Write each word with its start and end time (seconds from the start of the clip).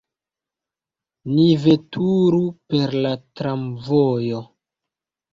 Ni 1.33 1.43
veturu 1.65 2.39
per 2.75 2.95
la 3.07 3.11
tramvojo. 3.41 4.41